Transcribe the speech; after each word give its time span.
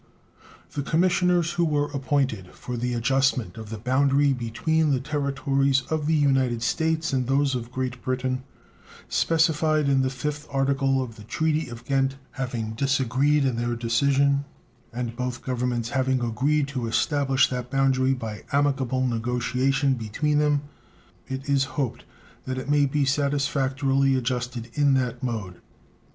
The 0.71 0.81
commissioners 0.81 1.51
who 1.53 1.63
were 1.63 1.91
appointed 1.91 2.47
for 2.55 2.75
the 2.75 2.95
adjustment 2.95 3.55
of 3.55 3.69
the 3.69 3.77
boundary 3.77 4.33
between 4.33 4.89
the 4.89 4.99
territories 4.99 5.83
of 5.91 6.07
the 6.07 6.15
United 6.15 6.63
States 6.63 7.13
and 7.13 7.27
those 7.27 7.53
of 7.53 7.71
Great 7.71 8.01
Britain, 8.01 8.41
specified 9.09 9.87
in 9.87 10.01
the 10.01 10.07
5th 10.09 10.47
article 10.49 11.03
of 11.03 11.17
the 11.17 11.23
treaty 11.23 11.69
of 11.69 11.85
Ghent, 11.85 12.15
having 12.31 12.71
disagreed 12.71 13.45
in 13.45 13.57
their 13.57 13.75
decision, 13.75 14.43
and 14.91 15.15
both 15.15 15.43
Governments 15.43 15.89
having 15.89 16.19
agreed 16.21 16.67
to 16.69 16.87
establish 16.87 17.47
that 17.49 17.69
boundary 17.69 18.15
by 18.15 18.43
amicable 18.51 19.05
negotiation 19.05 19.93
between 19.93 20.39
them, 20.39 20.63
it 21.27 21.47
is 21.47 21.65
hoped 21.77 22.05
that 22.45 22.57
it 22.57 22.71
may 22.71 22.87
be 22.87 23.05
satisfactorily 23.05 24.15
adjusted 24.15 24.71
in 24.73 24.95
that 24.95 25.21
mode. 25.21 25.61